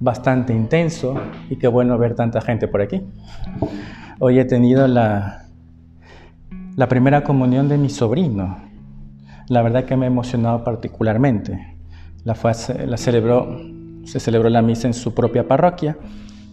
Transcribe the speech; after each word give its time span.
bastante 0.00 0.54
intenso 0.54 1.14
y 1.50 1.56
qué 1.56 1.68
bueno 1.68 1.96
ver 1.98 2.14
tanta 2.14 2.40
gente 2.40 2.66
por 2.66 2.80
aquí. 2.80 3.02
Hoy 4.18 4.38
he 4.38 4.44
tenido 4.44 4.88
la, 4.88 5.44
la 6.76 6.88
primera 6.88 7.22
comunión 7.22 7.68
de 7.68 7.78
mi 7.78 7.90
sobrino. 7.90 8.56
La 9.48 9.62
verdad 9.62 9.84
que 9.84 9.96
me 9.96 10.06
ha 10.06 10.08
emocionado 10.08 10.64
particularmente. 10.64 11.76
La, 12.24 12.34
la 12.86 12.96
celebró, 12.96 13.60
se 14.04 14.20
celebró 14.20 14.48
la 14.48 14.62
misa 14.62 14.88
en 14.88 14.94
su 14.94 15.14
propia 15.14 15.46
parroquia, 15.46 15.96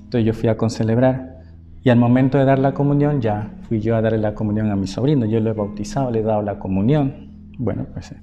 entonces 0.04 0.26
yo 0.26 0.34
fui 0.34 0.50
a 0.50 0.58
concelebrar. 0.58 1.38
Y 1.84 1.90
al 1.90 1.98
momento 1.98 2.38
de 2.38 2.44
dar 2.44 2.60
la 2.60 2.74
comunión, 2.74 3.22
ya 3.22 3.52
fui 3.70 3.80
yo 3.80 3.96
a 3.96 4.02
darle 4.02 4.18
la 4.18 4.34
comunión 4.34 4.70
a 4.72 4.76
mi 4.76 4.88
sobrino. 4.88 5.26
Yo 5.26 5.40
lo 5.40 5.52
he 5.52 5.54
bautizado, 5.54 6.12
le 6.12 6.20
he 6.20 6.24
dado 6.24 6.42
la 6.42 6.60
comunión. 6.60 7.54
Bueno, 7.58 7.86
pues. 7.94 8.12
Eh. 8.12 8.22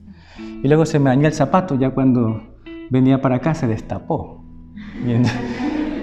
Y 0.63 0.69
luego 0.69 0.85
se 0.85 0.99
me 0.99 1.09
dañó 1.11 1.29
el 1.29 1.33
zapato, 1.33 1.79
ya 1.79 1.91
cuando 1.91 2.43
venía 2.91 3.23
para 3.23 3.37
acá 3.37 3.55
se 3.55 3.67
destapó. 3.67 4.44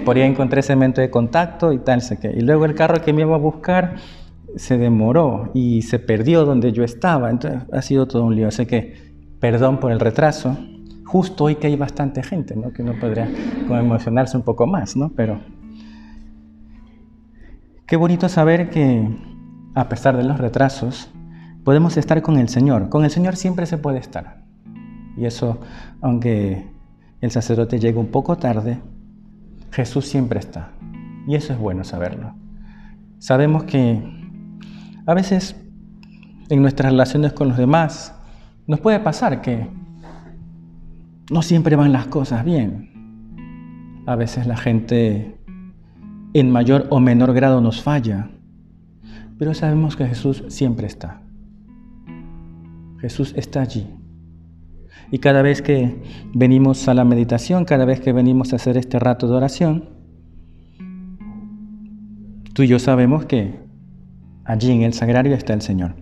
Por 0.04 0.16
ahí 0.16 0.22
encontré 0.22 0.62
cemento 0.62 1.00
de 1.00 1.10
contacto 1.10 1.72
y 1.72 1.78
tal, 1.78 2.02
sé 2.02 2.18
que. 2.18 2.30
Y 2.30 2.40
luego 2.40 2.64
el 2.64 2.74
carro 2.74 3.00
que 3.00 3.12
me 3.12 3.22
iba 3.22 3.34
a 3.34 3.38
buscar 3.38 3.96
se 4.56 4.76
demoró 4.78 5.50
y 5.54 5.82
se 5.82 5.98
perdió 5.98 6.44
donde 6.44 6.72
yo 6.72 6.84
estaba. 6.84 7.30
Entonces 7.30 7.62
ha 7.72 7.82
sido 7.82 8.06
todo 8.06 8.24
un 8.24 8.36
lío. 8.36 8.48
Así 8.48 8.66
que 8.66 9.12
perdón 9.40 9.78
por 9.78 9.92
el 9.92 10.00
retraso. 10.00 10.56
Justo 11.04 11.44
hoy 11.44 11.56
que 11.56 11.66
hay 11.66 11.76
bastante 11.76 12.22
gente, 12.22 12.56
¿no? 12.56 12.72
Que 12.72 12.82
uno 12.82 12.94
podría 12.98 13.28
como 13.66 13.78
emocionarse 13.78 14.36
un 14.36 14.42
poco 14.42 14.66
más, 14.66 14.96
¿no? 14.96 15.10
Pero 15.14 15.40
qué 17.86 17.96
bonito 17.96 18.28
saber 18.28 18.70
que 18.70 19.06
a 19.74 19.88
pesar 19.88 20.16
de 20.16 20.24
los 20.24 20.38
retrasos, 20.38 21.10
podemos 21.64 21.96
estar 21.96 22.22
con 22.22 22.38
el 22.38 22.48
Señor. 22.48 22.88
Con 22.88 23.04
el 23.04 23.10
Señor 23.10 23.36
siempre 23.36 23.66
se 23.66 23.78
puede 23.78 23.98
estar. 23.98 24.42
Y 25.16 25.26
eso, 25.26 25.60
aunque 26.00 26.71
el 27.22 27.30
sacerdote 27.30 27.78
llega 27.78 28.00
un 28.00 28.08
poco 28.08 28.36
tarde, 28.36 28.80
Jesús 29.70 30.06
siempre 30.06 30.40
está. 30.40 30.72
Y 31.26 31.36
eso 31.36 31.52
es 31.52 31.58
bueno 31.58 31.84
saberlo. 31.84 32.34
Sabemos 33.20 33.62
que 33.62 34.02
a 35.06 35.14
veces 35.14 35.54
en 36.48 36.60
nuestras 36.60 36.90
relaciones 36.90 37.32
con 37.32 37.48
los 37.48 37.56
demás 37.56 38.12
nos 38.66 38.80
puede 38.80 38.98
pasar 38.98 39.40
que 39.40 39.68
no 41.30 41.42
siempre 41.42 41.76
van 41.76 41.92
las 41.92 42.08
cosas 42.08 42.44
bien. 42.44 42.90
A 44.04 44.16
veces 44.16 44.48
la 44.48 44.56
gente 44.56 45.38
en 46.34 46.50
mayor 46.50 46.88
o 46.90 46.98
menor 46.98 47.34
grado 47.34 47.60
nos 47.60 47.82
falla, 47.82 48.30
pero 49.38 49.54
sabemos 49.54 49.94
que 49.94 50.08
Jesús 50.08 50.42
siempre 50.48 50.88
está. 50.88 51.22
Jesús 52.98 53.32
está 53.36 53.60
allí 53.60 54.01
y 55.10 55.18
cada 55.18 55.42
vez 55.42 55.62
que 55.62 56.02
venimos 56.32 56.88
a 56.88 56.94
la 56.94 57.04
meditación, 57.04 57.64
cada 57.64 57.84
vez 57.84 58.00
que 58.00 58.12
venimos 58.12 58.52
a 58.52 58.56
hacer 58.56 58.76
este 58.76 58.98
rato 58.98 59.28
de 59.28 59.34
oración, 59.34 59.90
tú 62.54 62.62
y 62.62 62.68
yo 62.68 62.78
sabemos 62.78 63.26
que 63.26 63.60
allí 64.44 64.70
en 64.72 64.82
el 64.82 64.94
sagrario 64.94 65.34
está 65.34 65.54
el 65.54 65.62
Señor. 65.62 65.96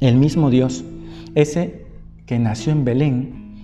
El 0.00 0.16
mismo 0.16 0.50
Dios, 0.50 0.84
ese 1.34 1.86
que 2.26 2.38
nació 2.38 2.72
en 2.72 2.84
Belén 2.84 3.54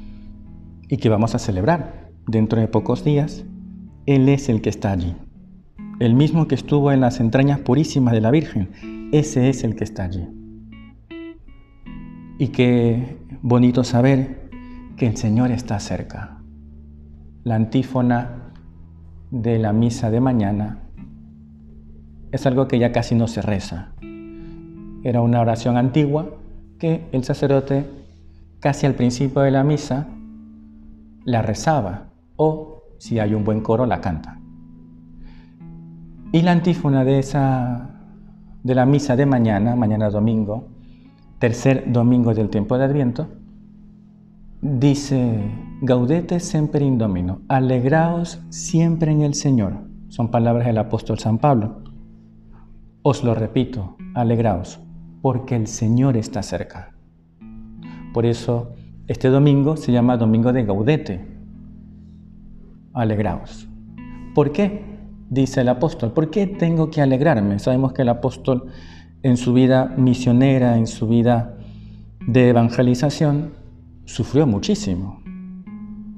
y 0.88 0.98
que 0.98 1.08
vamos 1.08 1.34
a 1.34 1.38
celebrar 1.38 2.10
dentro 2.26 2.60
de 2.60 2.68
pocos 2.68 3.04
días, 3.04 3.44
Él 4.06 4.28
es 4.28 4.48
el 4.48 4.60
que 4.60 4.70
está 4.70 4.92
allí. 4.92 5.14
El 5.98 6.14
mismo 6.14 6.48
que 6.48 6.54
estuvo 6.54 6.92
en 6.92 7.00
las 7.00 7.20
entrañas 7.20 7.60
purísimas 7.60 8.12
de 8.12 8.20
la 8.20 8.30
Virgen, 8.30 8.68
ese 9.12 9.48
es 9.48 9.64
el 9.64 9.76
que 9.76 9.84
está 9.84 10.04
allí. 10.04 10.26
Y 12.38 12.48
qué 12.48 13.21
bonito 13.42 13.82
saber 13.82 14.48
que 14.96 15.08
el 15.08 15.16
Señor 15.16 15.50
está 15.50 15.80
cerca. 15.80 16.38
La 17.42 17.56
antífona 17.56 18.52
de 19.32 19.58
la 19.58 19.72
misa 19.72 20.10
de 20.12 20.20
mañana 20.20 20.78
es 22.30 22.46
algo 22.46 22.68
que 22.68 22.78
ya 22.78 22.92
casi 22.92 23.16
no 23.16 23.26
se 23.26 23.42
reza. 23.42 23.92
Era 25.02 25.20
una 25.20 25.40
oración 25.40 25.76
antigua 25.76 26.30
que 26.78 27.08
el 27.10 27.24
sacerdote 27.24 27.84
casi 28.60 28.86
al 28.86 28.94
principio 28.94 29.42
de 29.42 29.50
la 29.50 29.64
misa 29.64 30.06
la 31.24 31.42
rezaba 31.42 32.10
o 32.36 32.84
si 32.98 33.18
hay 33.18 33.34
un 33.34 33.44
buen 33.44 33.60
coro 33.60 33.86
la 33.86 34.00
canta. 34.00 34.38
Y 36.30 36.42
la 36.42 36.52
antífona 36.52 37.04
de 37.04 37.18
esa 37.18 37.88
de 38.62 38.74
la 38.76 38.86
misa 38.86 39.16
de 39.16 39.26
mañana, 39.26 39.74
mañana 39.74 40.08
domingo, 40.08 40.71
tercer 41.42 41.90
domingo 41.92 42.34
del 42.34 42.50
tiempo 42.50 42.78
de 42.78 42.84
Adviento, 42.84 43.26
Dice, 44.60 45.50
gaudete 45.80 46.38
semper 46.38 46.82
in 46.82 46.98
domino, 46.98 47.40
alegraos 47.48 48.40
siempre 48.50 49.10
en 49.10 49.22
el 49.22 49.34
Señor. 49.34 49.72
Son 50.06 50.30
palabras 50.30 50.68
del 50.68 50.78
apóstol 50.78 51.18
San 51.18 51.38
Pablo. 51.38 51.82
Os 53.02 53.24
lo 53.24 53.34
repito, 53.34 53.96
alegraos, 54.14 54.78
porque 55.20 55.56
el 55.56 55.66
Señor 55.66 56.16
está 56.16 56.44
cerca. 56.44 56.94
Por 58.14 58.24
eso, 58.24 58.76
este 59.08 59.26
domingo 59.26 59.76
se 59.76 59.90
llama 59.90 60.16
Domingo 60.16 60.52
de 60.52 60.64
Gaudete. 60.64 61.26
Alegraos. 62.92 63.66
¿Por 64.32 64.52
qué? 64.52 64.84
Dice 65.28 65.62
el 65.62 65.70
apóstol. 65.70 66.12
¿Por 66.12 66.30
qué 66.30 66.46
tengo 66.46 66.88
que 66.88 67.02
alegrarme? 67.02 67.58
Sabemos 67.58 67.92
que 67.92 68.02
el 68.02 68.10
apóstol 68.10 68.68
en 69.22 69.36
su 69.36 69.52
vida 69.52 69.94
misionera, 69.96 70.76
en 70.76 70.86
su 70.86 71.06
vida 71.08 71.56
de 72.26 72.48
evangelización, 72.48 73.52
sufrió 74.04 74.46
muchísimo. 74.46 75.22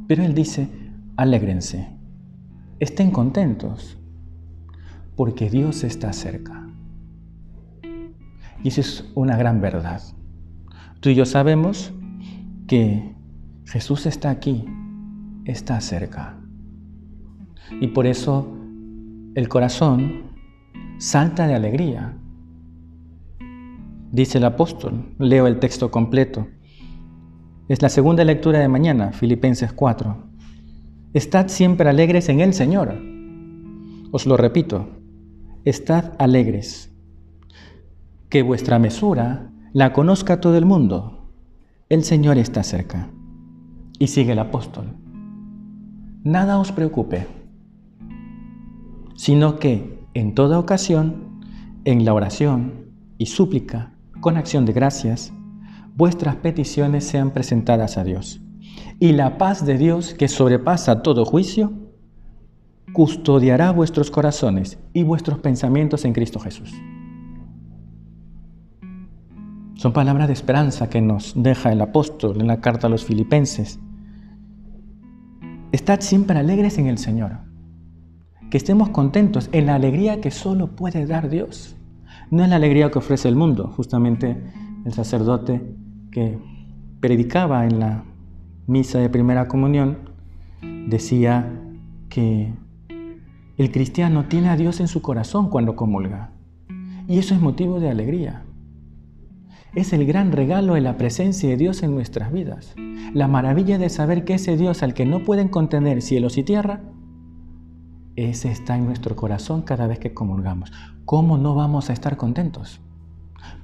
Pero 0.06 0.22
él 0.22 0.34
dice, 0.34 0.68
alégrense, 1.16 1.88
estén 2.80 3.10
contentos, 3.10 3.98
porque 5.16 5.48
Dios 5.50 5.84
está 5.84 6.12
cerca. 6.12 6.68
Y 8.62 8.68
eso 8.68 8.80
es 8.80 9.10
una 9.14 9.36
gran 9.36 9.60
verdad. 9.60 10.02
Tú 11.00 11.10
y 11.10 11.14
yo 11.14 11.26
sabemos 11.26 11.92
que 12.66 13.14
Jesús 13.66 14.06
está 14.06 14.30
aquí, 14.30 14.64
está 15.44 15.80
cerca. 15.80 16.38
Y 17.80 17.88
por 17.88 18.06
eso 18.06 18.56
el 19.34 19.48
corazón 19.48 20.22
salta 20.98 21.46
de 21.46 21.54
alegría. 21.54 22.16
Dice 24.14 24.38
el 24.38 24.44
apóstol, 24.44 25.12
leo 25.18 25.48
el 25.48 25.58
texto 25.58 25.90
completo. 25.90 26.46
Es 27.66 27.82
la 27.82 27.88
segunda 27.88 28.22
lectura 28.22 28.60
de 28.60 28.68
mañana, 28.68 29.10
Filipenses 29.10 29.72
4. 29.72 30.16
Estad 31.14 31.48
siempre 31.48 31.88
alegres 31.88 32.28
en 32.28 32.38
el 32.38 32.54
Señor. 32.54 32.94
Os 34.12 34.24
lo 34.26 34.36
repito, 34.36 34.86
estad 35.64 36.12
alegres. 36.20 36.94
Que 38.28 38.42
vuestra 38.42 38.78
mesura 38.78 39.50
la 39.72 39.92
conozca 39.92 40.40
todo 40.40 40.56
el 40.56 40.64
mundo. 40.64 41.32
El 41.88 42.04
Señor 42.04 42.38
está 42.38 42.62
cerca. 42.62 43.10
Y 43.98 44.06
sigue 44.06 44.30
el 44.30 44.38
apóstol. 44.38 44.94
Nada 46.22 46.60
os 46.60 46.70
preocupe, 46.70 47.26
sino 49.16 49.58
que 49.58 50.06
en 50.14 50.36
toda 50.36 50.60
ocasión, 50.60 51.40
en 51.84 52.04
la 52.04 52.14
oración 52.14 52.92
y 53.18 53.26
súplica, 53.26 53.93
con 54.24 54.38
acción 54.38 54.64
de 54.64 54.72
gracias, 54.72 55.34
vuestras 55.96 56.36
peticiones 56.36 57.04
sean 57.04 57.32
presentadas 57.32 57.98
a 57.98 58.04
Dios. 58.04 58.40
Y 58.98 59.12
la 59.12 59.36
paz 59.36 59.66
de 59.66 59.76
Dios, 59.76 60.14
que 60.14 60.28
sobrepasa 60.28 61.02
todo 61.02 61.26
juicio, 61.26 61.74
custodiará 62.94 63.70
vuestros 63.70 64.10
corazones 64.10 64.78
y 64.94 65.02
vuestros 65.02 65.40
pensamientos 65.40 66.06
en 66.06 66.14
Cristo 66.14 66.40
Jesús. 66.40 66.72
Son 69.74 69.92
palabras 69.92 70.28
de 70.28 70.32
esperanza 70.32 70.88
que 70.88 71.02
nos 71.02 71.34
deja 71.36 71.70
el 71.70 71.82
apóstol 71.82 72.40
en 72.40 72.46
la 72.46 72.62
carta 72.62 72.86
a 72.86 72.90
los 72.90 73.04
filipenses. 73.04 73.78
Estad 75.70 76.00
siempre 76.00 76.38
alegres 76.38 76.78
en 76.78 76.86
el 76.86 76.96
Señor. 76.96 77.40
Que 78.50 78.56
estemos 78.56 78.88
contentos 78.88 79.50
en 79.52 79.66
la 79.66 79.74
alegría 79.74 80.22
que 80.22 80.30
solo 80.30 80.74
puede 80.74 81.04
dar 81.04 81.28
Dios. 81.28 81.76
No 82.30 82.44
en 82.44 82.50
la 82.50 82.56
alegría 82.56 82.90
que 82.90 82.98
ofrece 82.98 83.28
el 83.28 83.36
mundo. 83.36 83.72
Justamente 83.76 84.42
el 84.84 84.92
sacerdote 84.92 85.74
que 86.10 86.38
predicaba 87.00 87.66
en 87.66 87.80
la 87.80 88.04
misa 88.66 88.98
de 88.98 89.10
primera 89.10 89.48
comunión 89.48 89.98
decía 90.88 91.60
que 92.08 92.52
El 93.56 93.70
cristiano 93.70 94.24
tiene 94.24 94.48
a 94.48 94.56
Dios 94.56 94.80
en 94.80 94.88
su 94.88 95.00
corazón 95.00 95.48
cuando 95.48 95.76
comulga. 95.76 96.32
Y 97.06 97.18
eso 97.18 97.34
es 97.34 97.40
motivo 97.40 97.78
de 97.78 97.90
alegría. 97.90 98.42
Es 99.74 99.92
el 99.92 100.06
gran 100.06 100.32
regalo 100.32 100.74
de 100.74 100.80
la 100.80 100.96
presencia 100.96 101.48
de 101.48 101.56
Dios 101.56 101.82
en 101.82 101.94
nuestras 101.94 102.32
vidas. 102.32 102.74
La 103.12 103.28
maravilla 103.28 103.78
de 103.78 103.90
saber 103.90 104.24
que 104.24 104.34
ese 104.34 104.56
Dios 104.56 104.82
al 104.82 104.94
que 104.94 105.04
no 105.04 105.22
pueden 105.24 105.48
contener 105.48 106.02
cielos 106.02 106.38
y 106.38 106.42
tierra, 106.42 106.80
ese 108.16 108.50
está 108.50 108.76
en 108.76 108.86
nuestro 108.86 109.16
corazón 109.16 109.62
cada 109.62 109.86
vez 109.86 109.98
que 109.98 110.14
comulgamos. 110.14 110.72
¿Cómo 111.04 111.36
no 111.36 111.54
vamos 111.54 111.90
a 111.90 111.92
estar 111.92 112.16
contentos? 112.16 112.80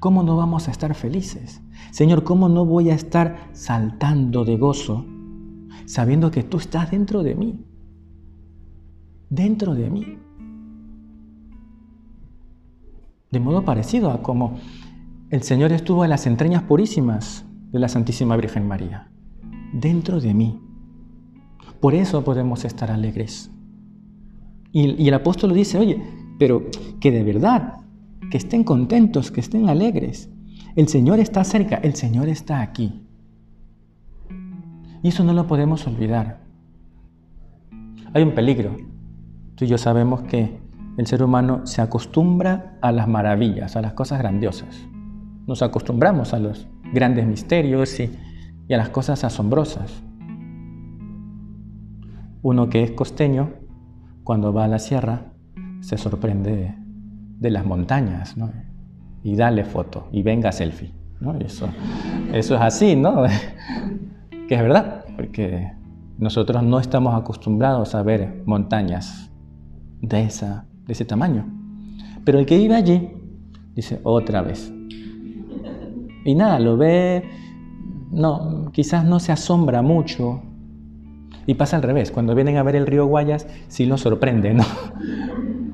¿Cómo 0.00 0.22
no 0.22 0.36
vamos 0.36 0.68
a 0.68 0.70
estar 0.70 0.94
felices? 0.94 1.62
Señor, 1.90 2.24
¿cómo 2.24 2.48
no 2.48 2.64
voy 2.64 2.90
a 2.90 2.94
estar 2.94 3.50
saltando 3.52 4.44
de 4.44 4.56
gozo 4.56 5.06
sabiendo 5.86 6.30
que 6.30 6.42
tú 6.42 6.58
estás 6.58 6.90
dentro 6.90 7.22
de 7.22 7.34
mí? 7.34 7.64
Dentro 9.28 9.74
de 9.74 9.90
mí. 9.90 10.18
De 13.30 13.40
modo 13.40 13.64
parecido 13.64 14.10
a 14.10 14.22
como 14.22 14.56
el 15.30 15.42
Señor 15.42 15.72
estuvo 15.72 16.02
en 16.02 16.10
las 16.10 16.26
entrañas 16.26 16.64
purísimas 16.64 17.44
de 17.70 17.78
la 17.78 17.88
Santísima 17.88 18.36
Virgen 18.36 18.66
María. 18.66 19.10
Dentro 19.72 20.20
de 20.20 20.34
mí. 20.34 20.60
Por 21.80 21.94
eso 21.94 22.24
podemos 22.24 22.64
estar 22.64 22.90
alegres. 22.90 23.50
Y, 24.72 25.08
el 25.08 25.14
apóstol 25.14 25.52
dice, 25.52 25.78
oye, 25.78 26.00
pero 26.38 26.64
que 27.00 27.10
de 27.10 27.24
verdad, 27.24 27.78
que 28.30 28.36
estén 28.36 28.64
contentos, 28.64 29.30
que 29.30 29.40
estén 29.40 29.68
alegres. 29.68 30.30
El 30.76 30.88
Señor 30.88 31.18
está 31.18 31.42
cerca, 31.44 31.76
el 31.76 31.94
Señor 31.94 32.28
está 32.28 32.60
aquí. 32.60 33.02
Y 35.02 35.08
eso 35.08 35.24
no 35.24 35.32
lo 35.32 35.46
podemos 35.46 35.86
olvidar. 35.86 36.40
Hay 38.12 38.22
un 38.22 38.32
peligro. 38.32 38.76
Tú 39.56 39.64
y 39.64 39.68
yo 39.68 39.78
sabemos 39.78 40.22
que 40.22 40.60
el 40.96 41.06
ser 41.06 41.22
humano 41.22 41.66
se 41.66 41.82
acostumbra 41.82 42.78
a 42.80 42.92
las 42.92 43.08
maravillas, 43.08 43.76
a 43.76 43.82
las 43.82 43.94
cosas 43.94 44.18
grandiosas. 44.18 44.86
Nos 45.46 45.62
acostumbramos 45.62 46.32
a 46.34 46.38
los 46.38 46.68
grandes 46.92 47.26
misterios 47.26 47.98
y, 47.98 48.10
y 48.68 48.74
a 48.74 48.76
las 48.76 48.90
cosas 48.90 49.24
asombrosas. 49.24 50.02
Uno 52.42 52.68
que 52.68 52.82
es 52.82 52.92
costeño, 52.92 53.59
cuando 54.24 54.52
va 54.52 54.64
a 54.64 54.68
la 54.68 54.78
sierra, 54.78 55.32
se 55.80 55.96
sorprende 55.96 56.74
de 57.38 57.50
las 57.50 57.64
montañas, 57.64 58.36
¿no? 58.36 58.50
Y 59.22 59.36
dale 59.36 59.64
foto, 59.64 60.08
y 60.12 60.22
venga 60.22 60.52
selfie, 60.52 60.92
¿no? 61.20 61.34
eso, 61.38 61.68
eso 62.32 62.54
es 62.54 62.60
así, 62.60 62.96
¿no? 62.96 63.24
que 64.48 64.54
es 64.54 64.62
verdad, 64.62 65.04
porque 65.16 65.72
nosotros 66.18 66.62
no 66.62 66.78
estamos 66.78 67.14
acostumbrados 67.14 67.94
a 67.94 68.02
ver 68.02 68.42
montañas 68.46 69.30
de, 70.00 70.22
esa, 70.22 70.66
de 70.86 70.92
ese 70.92 71.04
tamaño. 71.04 71.46
Pero 72.24 72.38
el 72.38 72.46
que 72.46 72.58
vive 72.58 72.74
allí 72.74 73.10
dice 73.74 74.00
otra 74.02 74.42
vez. 74.42 74.72
Y 76.24 76.34
nada, 76.34 76.60
lo 76.60 76.76
ve, 76.76 77.24
no, 78.10 78.70
quizás 78.72 79.04
no 79.04 79.20
se 79.20 79.32
asombra 79.32 79.82
mucho. 79.82 80.42
Y 81.46 81.54
pasa 81.54 81.76
al 81.76 81.82
revés, 81.82 82.10
cuando 82.10 82.34
vienen 82.34 82.56
a 82.56 82.62
ver 82.62 82.76
el 82.76 82.86
río 82.86 83.06
Guayas, 83.06 83.46
sí 83.68 83.86
lo 83.86 83.98
sorprende, 83.98 84.54
¿no? 84.54 84.64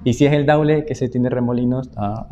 Y 0.04 0.14
si 0.14 0.24
es 0.24 0.32
el 0.32 0.46
Daule 0.46 0.84
que 0.84 0.94
se 0.94 1.08
tiene 1.08 1.28
remolinos, 1.28 1.90
ah, 1.96 2.28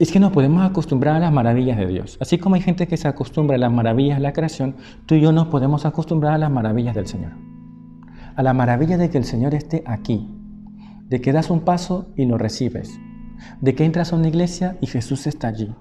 es 0.00 0.10
que 0.10 0.18
nos 0.18 0.32
podemos 0.32 0.68
acostumbrar 0.68 1.14
a 1.16 1.20
las 1.20 1.32
maravillas 1.32 1.76
de 1.78 1.86
Dios. 1.86 2.18
Así 2.20 2.38
como 2.38 2.56
hay 2.56 2.62
gente 2.62 2.88
que 2.88 2.96
se 2.96 3.06
acostumbra 3.06 3.54
a 3.56 3.58
las 3.58 3.70
maravillas 3.70 4.16
de 4.16 4.22
la 4.22 4.32
creación, 4.32 4.74
tú 5.06 5.14
y 5.14 5.20
yo 5.20 5.30
nos 5.30 5.46
podemos 5.46 5.86
acostumbrar 5.86 6.32
a 6.32 6.38
las 6.38 6.50
maravillas 6.50 6.94
del 6.96 7.06
Señor. 7.06 7.32
A 8.34 8.42
la 8.42 8.52
maravilla 8.52 8.96
de 8.96 9.10
que 9.10 9.18
el 9.18 9.24
Señor 9.24 9.54
esté 9.54 9.84
aquí, 9.86 10.28
de 11.08 11.20
que 11.20 11.32
das 11.32 11.50
un 11.50 11.60
paso 11.60 12.08
y 12.16 12.24
lo 12.24 12.38
recibes, 12.38 12.98
de 13.60 13.74
que 13.74 13.84
entras 13.84 14.12
a 14.12 14.16
una 14.16 14.28
iglesia 14.28 14.76
y 14.80 14.86
Jesús 14.86 15.26
está 15.26 15.48
allí, 15.48 15.72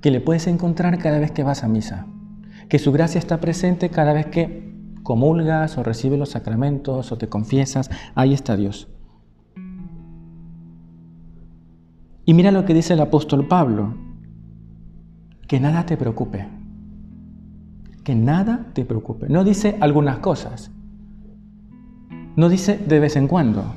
que 0.00 0.10
le 0.10 0.20
puedes 0.20 0.46
encontrar 0.46 0.98
cada 0.98 1.18
vez 1.18 1.30
que 1.30 1.42
vas 1.42 1.64
a 1.64 1.68
misa, 1.68 2.06
que 2.68 2.78
su 2.78 2.92
gracia 2.92 3.18
está 3.18 3.40
presente 3.40 3.90
cada 3.90 4.12
vez 4.12 4.26
que 4.26 4.70
comulgas 5.02 5.76
o 5.78 5.82
recibes 5.82 6.18
los 6.18 6.30
sacramentos 6.30 7.12
o 7.12 7.18
te 7.18 7.28
confiesas, 7.28 7.90
ahí 8.14 8.32
está 8.32 8.56
Dios. 8.56 8.88
Y 12.24 12.34
mira 12.34 12.52
lo 12.52 12.64
que 12.64 12.74
dice 12.74 12.94
el 12.94 13.00
apóstol 13.00 13.48
Pablo, 13.48 13.94
que 15.48 15.58
nada 15.58 15.84
te 15.84 15.96
preocupe, 15.96 16.46
que 18.04 18.14
nada 18.14 18.68
te 18.72 18.84
preocupe. 18.84 19.28
No 19.28 19.42
dice 19.42 19.76
algunas 19.80 20.18
cosas, 20.18 20.70
no 22.36 22.48
dice 22.48 22.78
de 22.78 23.00
vez 23.00 23.16
en 23.16 23.26
cuando, 23.26 23.74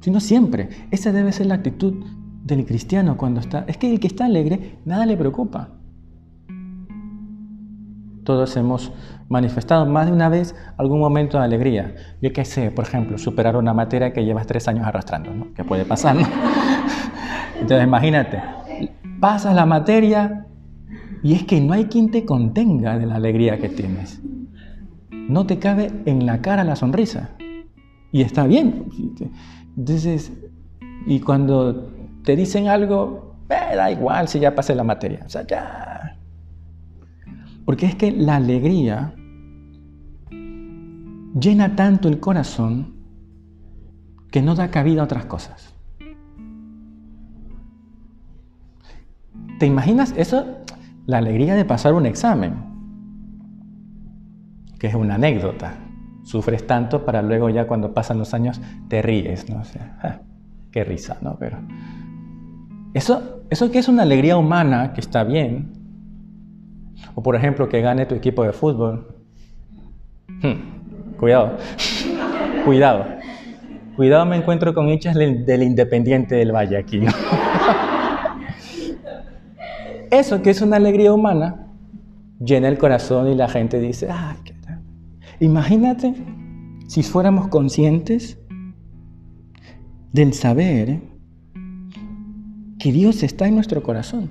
sino 0.00 0.20
siempre. 0.20 0.68
Esa 0.90 1.10
debe 1.12 1.32
ser 1.32 1.46
la 1.46 1.54
actitud 1.54 2.04
del 2.46 2.64
cristiano 2.64 3.16
cuando 3.16 3.40
está... 3.40 3.64
Es 3.66 3.76
que 3.76 3.90
el 3.92 3.98
que 3.98 4.06
está 4.06 4.26
alegre, 4.26 4.78
nada 4.84 5.04
le 5.04 5.16
preocupa. 5.16 5.70
Todos 8.22 8.56
hemos 8.56 8.92
manifestado 9.28 9.84
más 9.86 10.06
de 10.06 10.12
una 10.12 10.28
vez 10.28 10.54
algún 10.76 11.00
momento 11.00 11.38
de 11.38 11.44
alegría. 11.44 11.96
Yo 12.22 12.32
qué 12.32 12.44
sé, 12.44 12.70
por 12.70 12.84
ejemplo, 12.84 13.18
superar 13.18 13.56
una 13.56 13.74
materia 13.74 14.12
que 14.12 14.24
llevas 14.24 14.46
tres 14.46 14.68
años 14.68 14.86
arrastrando, 14.86 15.34
¿no? 15.34 15.52
Que 15.54 15.64
puede 15.64 15.84
pasar, 15.84 16.14
¿no? 16.14 16.22
Entonces 17.60 17.84
imagínate, 17.84 18.40
pasas 19.18 19.54
la 19.54 19.66
materia 19.66 20.46
y 21.24 21.34
es 21.34 21.44
que 21.44 21.60
no 21.60 21.72
hay 21.72 21.86
quien 21.86 22.12
te 22.12 22.24
contenga 22.24 22.96
de 22.96 23.06
la 23.06 23.16
alegría 23.16 23.58
que 23.58 23.68
tienes. 23.68 24.22
No 25.10 25.46
te 25.46 25.58
cabe 25.58 25.90
en 26.04 26.26
la 26.26 26.40
cara 26.40 26.62
la 26.62 26.76
sonrisa. 26.76 27.30
Y 28.12 28.22
está 28.22 28.46
bien. 28.46 28.84
Entonces, 29.76 30.32
y 31.06 31.20
cuando 31.20 31.95
te 32.26 32.34
dicen 32.34 32.66
algo, 32.66 33.36
eh, 33.48 33.76
da 33.76 33.88
igual 33.88 34.26
si 34.26 34.40
ya 34.40 34.52
pasé 34.52 34.74
la 34.74 34.82
materia. 34.82 35.20
O 35.24 35.28
sea, 35.28 35.46
ya, 35.46 36.18
porque 37.64 37.86
es 37.86 37.94
que 37.94 38.10
la 38.10 38.34
alegría 38.34 39.14
llena 41.38 41.76
tanto 41.76 42.08
el 42.08 42.18
corazón 42.18 42.96
que 44.32 44.42
no 44.42 44.56
da 44.56 44.72
cabida 44.72 45.02
a 45.02 45.04
otras 45.04 45.26
cosas. 45.26 45.72
¿Te 49.60 49.66
imaginas 49.66 50.12
eso? 50.16 50.58
La 51.06 51.18
alegría 51.18 51.54
de 51.54 51.64
pasar 51.64 51.94
un 51.94 52.06
examen, 52.06 52.56
que 54.80 54.88
es 54.88 54.94
una 54.96 55.14
anécdota. 55.14 55.74
Sufres 56.24 56.66
tanto 56.66 57.04
para 57.04 57.22
luego 57.22 57.50
ya 57.50 57.68
cuando 57.68 57.94
pasan 57.94 58.18
los 58.18 58.34
años 58.34 58.60
te 58.88 59.00
ríes, 59.00 59.48
¿no? 59.48 59.62
qué 60.72 60.82
risa, 60.82 61.18
¿no? 61.22 61.36
Pero 61.38 61.58
eso, 62.96 63.42
eso 63.50 63.70
que 63.70 63.78
es 63.78 63.88
una 63.88 64.04
alegría 64.04 64.38
humana, 64.38 64.94
que 64.94 65.02
está 65.02 65.22
bien, 65.22 65.70
o 67.14 67.22
por 67.22 67.36
ejemplo, 67.36 67.68
que 67.68 67.82
gane 67.82 68.06
tu 68.06 68.14
equipo 68.14 68.42
de 68.42 68.54
fútbol. 68.54 69.14
Hmm, 70.26 71.16
cuidado, 71.18 71.58
cuidado. 72.64 73.04
Cuidado 73.96 74.24
me 74.24 74.36
encuentro 74.36 74.72
con 74.72 74.88
hinchas 74.88 75.14
del 75.14 75.62
Independiente 75.62 76.36
del 76.36 76.52
Valle 76.52 76.78
aquí. 76.78 77.02
Eso 80.10 80.40
que 80.40 80.48
es 80.48 80.62
una 80.62 80.76
alegría 80.76 81.12
humana, 81.12 81.66
llena 82.40 82.68
el 82.68 82.78
corazón 82.78 83.28
y 83.28 83.34
la 83.34 83.48
gente 83.48 83.78
dice, 83.78 84.08
ah, 84.10 84.36
¿qué 84.42 84.54
tal? 84.54 84.80
Imagínate 85.40 86.14
si 86.86 87.02
fuéramos 87.02 87.48
conscientes 87.48 88.38
del 90.12 90.32
saber 90.32 91.15
que 92.86 92.92
Dios 92.92 93.24
está 93.24 93.48
en 93.48 93.56
nuestro 93.56 93.82
corazón. 93.82 94.28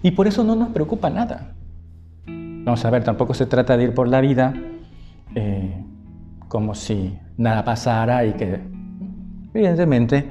Y 0.00 0.12
por 0.12 0.28
eso 0.28 0.44
no 0.44 0.54
nos 0.54 0.68
preocupa 0.68 1.10
nada. 1.10 1.56
Vamos 2.24 2.84
a 2.84 2.90
ver, 2.90 3.02
tampoco 3.02 3.34
se 3.34 3.46
trata 3.46 3.76
de 3.76 3.82
ir 3.82 3.94
por 3.94 4.06
la 4.06 4.20
vida 4.20 4.54
eh, 5.34 5.84
como 6.46 6.72
si 6.76 7.18
nada 7.36 7.64
pasara 7.64 8.24
y 8.24 8.34
que, 8.34 8.60
evidentemente, 9.52 10.30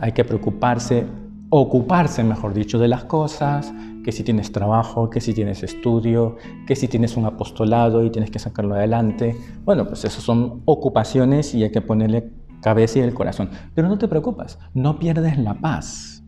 hay 0.00 0.12
que 0.12 0.24
preocuparse, 0.24 1.04
ocuparse, 1.50 2.24
mejor 2.24 2.54
dicho, 2.54 2.78
de 2.78 2.88
las 2.88 3.04
cosas, 3.04 3.74
que 4.02 4.10
si 4.10 4.22
tienes 4.22 4.50
trabajo, 4.50 5.10
que 5.10 5.20
si 5.20 5.34
tienes 5.34 5.62
estudio, 5.62 6.36
que 6.66 6.74
si 6.74 6.88
tienes 6.88 7.18
un 7.18 7.26
apostolado 7.26 8.02
y 8.02 8.08
tienes 8.08 8.30
que 8.30 8.38
sacarlo 8.38 8.76
adelante. 8.76 9.36
Bueno, 9.62 9.86
pues 9.86 10.06
esas 10.06 10.22
son 10.22 10.62
ocupaciones 10.64 11.54
y 11.54 11.64
hay 11.64 11.70
que 11.70 11.82
ponerle 11.82 12.30
cabeza 12.60 12.98
y 12.98 13.02
el 13.02 13.14
corazón. 13.14 13.50
Pero 13.74 13.88
no 13.88 13.98
te 13.98 14.08
preocupas, 14.08 14.58
no 14.74 14.98
pierdes 14.98 15.38
la 15.38 15.54
paz. 15.54 16.22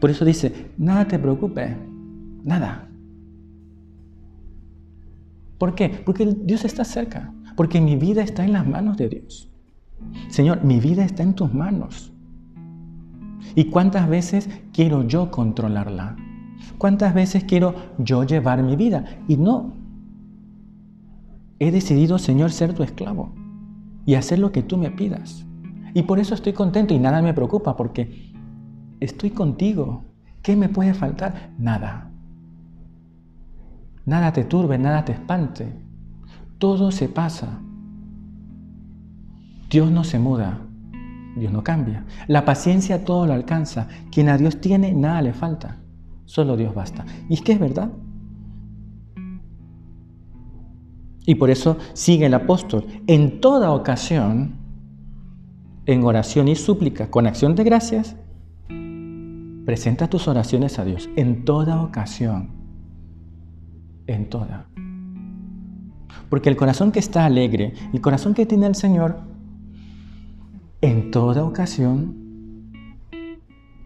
Por 0.00 0.10
eso 0.10 0.24
dice, 0.24 0.70
nada 0.78 1.06
te 1.06 1.18
preocupe, 1.18 1.76
nada. 2.44 2.88
¿Por 5.58 5.74
qué? 5.74 5.88
Porque 6.04 6.26
Dios 6.44 6.64
está 6.64 6.84
cerca, 6.84 7.32
porque 7.56 7.80
mi 7.80 7.96
vida 7.96 8.22
está 8.22 8.44
en 8.44 8.52
las 8.52 8.66
manos 8.66 8.96
de 8.96 9.08
Dios. 9.08 9.50
Señor, 10.28 10.64
mi 10.64 10.80
vida 10.80 11.04
está 11.04 11.22
en 11.22 11.34
tus 11.34 11.52
manos. 11.52 12.12
¿Y 13.54 13.66
cuántas 13.66 14.08
veces 14.08 14.50
quiero 14.72 15.06
yo 15.06 15.30
controlarla? 15.30 16.16
¿Cuántas 16.78 17.14
veces 17.14 17.44
quiero 17.44 17.74
yo 17.98 18.24
llevar 18.24 18.62
mi 18.62 18.76
vida? 18.76 19.04
Y 19.28 19.36
no. 19.36 19.72
he 21.58 21.70
decidido, 21.70 22.18
Señor, 22.18 22.52
ser 22.52 22.74
tu 22.74 22.82
esclavo 22.82 23.45
y 24.06 24.14
hacer 24.14 24.38
lo 24.38 24.52
que 24.52 24.62
tú 24.62 24.78
me 24.78 24.90
pidas. 24.90 25.44
Y 25.92 26.02
por 26.02 26.18
eso 26.18 26.34
estoy 26.34 26.52
contento 26.52 26.94
y 26.94 26.98
nada 26.98 27.20
me 27.20 27.34
preocupa 27.34 27.76
porque 27.76 28.32
estoy 29.00 29.30
contigo. 29.30 30.04
¿Qué 30.42 30.56
me 30.56 30.68
puede 30.68 30.94
faltar? 30.94 31.52
Nada. 31.58 32.10
Nada 34.04 34.32
te 34.32 34.44
turbe, 34.44 34.78
nada 34.78 35.04
te 35.04 35.12
espante. 35.12 35.72
Todo 36.58 36.92
se 36.92 37.08
pasa. 37.08 37.60
Dios 39.68 39.90
no 39.90 40.04
se 40.04 40.20
muda, 40.20 40.60
Dios 41.36 41.52
no 41.52 41.64
cambia. 41.64 42.04
La 42.28 42.44
paciencia 42.44 43.04
todo 43.04 43.26
lo 43.26 43.32
alcanza. 43.32 43.88
Quien 44.12 44.28
a 44.28 44.38
Dios 44.38 44.60
tiene, 44.60 44.94
nada 44.94 45.20
le 45.22 45.32
falta. 45.32 45.78
Solo 46.24 46.56
Dios 46.56 46.74
basta. 46.74 47.04
Y 47.28 47.34
es 47.34 47.42
que 47.42 47.52
es 47.52 47.58
verdad. 47.58 47.90
Y 51.26 51.34
por 51.34 51.50
eso 51.50 51.76
sigue 51.92 52.26
el 52.26 52.34
apóstol. 52.34 52.86
En 53.08 53.40
toda 53.40 53.72
ocasión, 53.72 54.54
en 55.84 56.04
oración 56.04 56.46
y 56.46 56.54
súplica, 56.54 57.10
con 57.10 57.26
acción 57.26 57.56
de 57.56 57.64
gracias, 57.64 58.16
presenta 59.66 60.08
tus 60.08 60.28
oraciones 60.28 60.78
a 60.78 60.84
Dios. 60.84 61.10
En 61.16 61.44
toda 61.44 61.82
ocasión. 61.82 62.52
En 64.06 64.30
toda. 64.30 64.68
Porque 66.30 66.48
el 66.48 66.56
corazón 66.56 66.92
que 66.92 67.00
está 67.00 67.24
alegre, 67.24 67.74
el 67.92 68.00
corazón 68.00 68.32
que 68.32 68.46
tiene 68.46 68.66
el 68.66 68.76
Señor, 68.76 69.18
en 70.80 71.10
toda 71.10 71.44
ocasión 71.44 72.14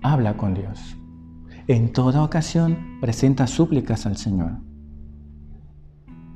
habla 0.03 0.37
con 0.37 0.53
Dios. 0.53 0.97
En 1.69 1.93
toda 1.93 2.23
ocasión 2.23 2.99
presenta 3.01 3.47
súplicas 3.47 4.05
al 4.05 4.19
Señor 4.19 4.70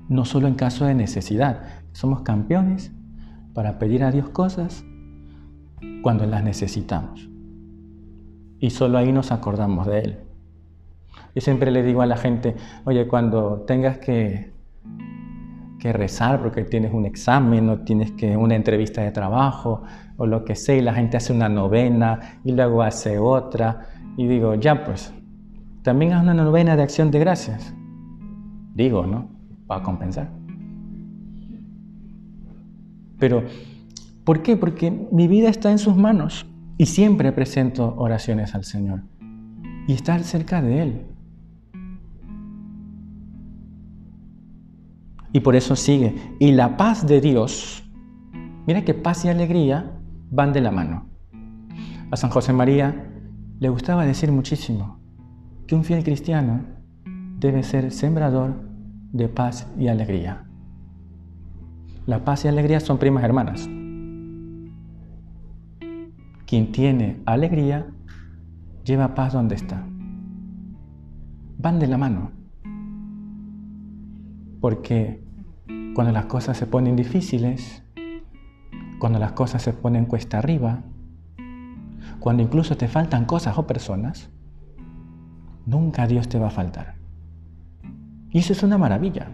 no 0.09 0.25
solo 0.25 0.49
en 0.49 0.55
caso 0.55 0.85
de 0.85 0.95
necesidad. 0.95 1.63
Somos 1.93 2.23
campeones 2.23 2.93
para 3.55 3.79
pedir 3.79 4.05
a 4.05 4.11
Dios 4.11 4.29
cosas 4.31 4.85
cuando 6.03 6.27
las 6.27 6.43
necesitamos. 6.43 7.29
Y 8.59 8.71
solo 8.71 8.99
ahí 8.99 9.13
nos 9.13 9.33
acordamos 9.33 9.87
de 9.87 9.99
Él. 10.01 10.19
Yo 11.35 11.41
siempre 11.41 11.71
le 11.71 11.83
digo 11.83 12.03
a 12.03 12.07
la 12.07 12.17
gente, 12.17 12.55
oye, 12.85 13.07
cuando 13.09 13.65
tengas 13.67 13.99
que, 13.99 14.53
que 15.79 15.93
rezar 15.93 16.41
porque 16.41 16.65
tienes 16.65 16.93
un 16.93 17.07
examen 17.07 17.69
o 17.69 17.81
tienes 17.81 18.13
que 18.13 18.37
una 18.37 18.55
entrevista 18.55 19.03
de 19.03 19.11
trabajo 19.11 19.83
o 20.17 20.27
lo 20.27 20.45
que 20.45 20.55
sea, 20.55 20.77
y 20.77 20.81
la 20.81 20.95
gente 20.95 21.17
hace 21.17 21.33
una 21.33 21.49
novena 21.49 22.39
y 22.45 22.53
luego 22.53 22.83
hace 22.83 23.19
otra, 23.19 23.89
y 24.17 24.27
digo, 24.27 24.55
ya 24.55 24.85
pues, 24.85 25.13
también 25.83 26.13
haz 26.13 26.23
una 26.23 26.35
novena 26.35 26.77
de 26.77 26.85
acción 26.85 27.11
de 27.11 27.19
gracias. 27.19 27.75
Digo, 28.75 29.07
¿no? 29.07 29.34
Para 29.67 29.83
compensar. 29.83 30.31
Pero, 33.19 33.45
¿por 34.25 34.43
qué? 34.43 34.57
Porque 34.57 34.91
mi 34.91 35.29
vida 35.29 35.49
está 35.49 35.71
en 35.71 35.79
sus 35.79 35.97
manos 35.97 36.47
y 36.77 36.87
siempre 36.87 37.33
presento 37.33 37.95
oraciones 37.97 38.55
al 38.55 38.65
Señor 38.65 39.03
y 39.87 39.93
estar 39.93 40.23
cerca 40.25 40.61
de 40.61 40.83
Él. 40.83 41.07
Y 45.33 45.41
por 45.41 45.57
eso 45.57 45.75
sigue. 45.75 46.15
Y 46.39 46.53
la 46.53 46.77
paz 46.77 47.07
de 47.07 47.21
Dios, 47.21 47.83
mira 48.67 48.85
que 48.85 48.95
paz 48.95 49.25
y 49.25 49.29
alegría 49.29 49.99
van 50.31 50.53
de 50.53 50.61
la 50.61 50.71
mano. 50.71 51.09
A 52.11 52.17
San 52.17 52.31
José 52.31 52.53
María 52.53 53.11
le 53.59 53.69
gustaba 53.69 54.05
decir 54.05 54.31
muchísimo 54.31 55.01
que 55.67 55.75
un 55.75 55.85
fiel 55.85 56.05
cristiano 56.05 56.61
debe 57.39 57.63
ser 57.63 57.91
sembrador 57.91 58.64
de 59.15 59.29
paz 59.29 59.71
y 59.79 59.87
alegría. 59.87 60.45
La 62.05 62.25
paz 62.25 62.45
y 62.45 62.49
alegría 62.49 62.81
son 62.81 62.99
primas 62.99 63.23
hermanas. 63.23 63.71
Quien 66.47 66.73
tiene 66.73 67.23
alegría 67.25 67.87
lleva 68.85 69.15
paz 69.15 69.33
donde 69.33 69.55
está. 69.55 69.87
Van 71.59 71.79
de 71.79 71.87
la 71.87 71.97
mano. 71.97 72.33
Porque 74.61 75.23
cuando 75.95 76.13
las 76.13 76.27
cosas 76.27 76.57
se 76.57 76.67
ponen 76.67 76.97
difíciles, 76.97 77.85
cuando 78.99 79.21
las 79.21 79.33
cosas 79.33 79.63
se 79.63 79.73
ponen 79.73 80.07
cuesta 80.07 80.39
arriba, 80.39 80.83
cuando 82.19 82.43
incluso 82.43 82.77
te 82.77 82.89
faltan 82.89 83.27
cosas 83.27 83.57
o 83.59 83.65
personas, 83.65 84.29
nunca 85.67 86.09
Dios 86.09 86.29
te 86.29 86.41
va 86.41 86.49
a 86.49 86.51
faltar. 86.51 87.04
Y 88.35 88.41
eso 88.41 88.53
es 88.53 88.65
una 88.65 88.79
maravilla. 88.79 89.31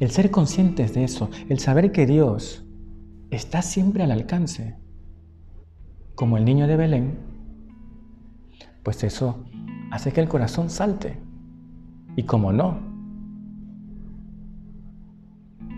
El 0.00 0.10
ser 0.10 0.30
conscientes 0.30 0.92
de 0.92 1.04
eso, 1.04 1.30
el 1.48 1.58
saber 1.58 1.92
que 1.92 2.04
Dios 2.04 2.68
está 3.30 3.62
siempre 3.62 4.04
al 4.04 4.10
alcance, 4.10 4.76
como 6.14 6.36
el 6.36 6.44
niño 6.44 6.66
de 6.66 6.76
Belén, 6.76 7.18
pues 8.82 9.02
eso 9.02 9.46
hace 9.90 10.12
que 10.12 10.20
el 10.20 10.28
corazón 10.28 10.68
salte. 10.68 11.18
Y 12.16 12.24
como 12.24 12.52
no, 12.52 12.78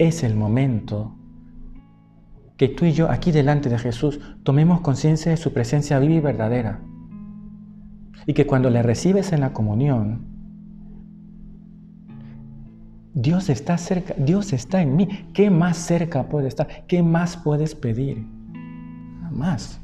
es 0.00 0.24
el 0.24 0.34
momento 0.34 1.14
que 2.56 2.66
tú 2.66 2.84
y 2.84 2.94
yo 2.94 3.12
aquí 3.12 3.30
delante 3.30 3.68
de 3.68 3.78
Jesús 3.78 4.18
tomemos 4.42 4.80
conciencia 4.80 5.30
de 5.30 5.36
su 5.36 5.52
presencia 5.52 6.00
viva 6.00 6.14
y 6.14 6.20
verdadera. 6.20 6.80
Y 8.26 8.34
que 8.34 8.44
cuando 8.44 8.70
le 8.70 8.82
recibes 8.82 9.30
en 9.30 9.40
la 9.40 9.52
comunión, 9.52 10.37
Dios 13.20 13.48
está 13.48 13.76
cerca, 13.78 14.14
Dios 14.16 14.52
está 14.52 14.80
en 14.80 14.94
mí. 14.94 15.08
¿Qué 15.32 15.50
más 15.50 15.76
cerca 15.76 16.28
puede 16.28 16.46
estar? 16.46 16.68
¿Qué 16.86 17.02
más 17.02 17.36
puedes 17.36 17.74
pedir? 17.74 18.24
Nada 19.20 19.32
más. 19.32 19.80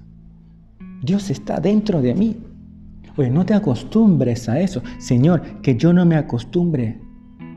Dios 1.03 1.31
está 1.31 1.59
dentro 1.59 2.01
de 2.01 2.15
mí. 2.15 2.37
Oye, 3.17 3.31
no 3.31 3.45
te 3.45 3.55
acostumbres 3.55 4.49
a 4.49 4.61
eso. 4.61 4.83
Señor, 4.99 5.43
que 5.63 5.75
yo 5.77 5.93
no 5.93 6.07
me 6.07 6.15
acostumbre 6.15 7.01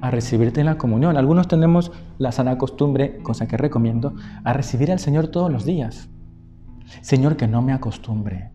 a 0.01 0.09
recibirte 0.09 0.61
en 0.61 0.65
la 0.65 0.79
comunión. 0.79 1.15
Algunos 1.15 1.47
tenemos 1.47 1.91
la 2.17 2.31
sana 2.31 2.57
costumbre, 2.57 3.19
cosa 3.19 3.47
que 3.47 3.55
recomiendo, 3.55 4.15
a 4.43 4.53
recibir 4.53 4.91
al 4.91 4.97
Señor 4.97 5.27
todos 5.27 5.51
los 5.51 5.63
días. 5.63 6.09
Señor, 7.01 7.37
que 7.37 7.47
no 7.47 7.61
me 7.61 7.73
acostumbre. 7.73 8.49